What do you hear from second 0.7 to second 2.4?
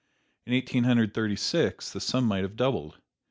Hundred Thirty six, the sum